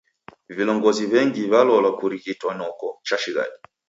Vilongozi 0.57 1.03
w'engi 1.11 1.41
w'alola 1.51 1.89
kurighitwa 1.99 2.51
noko 2.59 2.87
chashighadi. 3.07 3.57